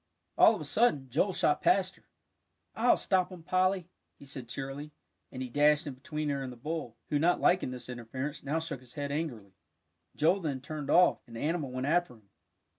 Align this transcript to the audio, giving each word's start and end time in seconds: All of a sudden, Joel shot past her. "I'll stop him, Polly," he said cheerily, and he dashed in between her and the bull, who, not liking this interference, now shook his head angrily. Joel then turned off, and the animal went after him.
All 0.35 0.55
of 0.55 0.61
a 0.61 0.65
sudden, 0.65 1.11
Joel 1.11 1.31
shot 1.31 1.61
past 1.61 1.95
her. 1.95 2.03
"I'll 2.73 2.97
stop 2.97 3.31
him, 3.31 3.43
Polly," 3.43 3.87
he 4.17 4.25
said 4.25 4.49
cheerily, 4.49 4.89
and 5.31 5.43
he 5.43 5.49
dashed 5.51 5.85
in 5.85 5.93
between 5.93 6.29
her 6.29 6.41
and 6.41 6.51
the 6.51 6.57
bull, 6.57 6.97
who, 7.09 7.19
not 7.19 7.39
liking 7.39 7.69
this 7.69 7.87
interference, 7.87 8.41
now 8.41 8.57
shook 8.57 8.79
his 8.79 8.95
head 8.95 9.11
angrily. 9.11 9.53
Joel 10.15 10.39
then 10.39 10.59
turned 10.59 10.89
off, 10.89 11.19
and 11.27 11.35
the 11.35 11.41
animal 11.41 11.69
went 11.69 11.85
after 11.85 12.13
him. 12.15 12.31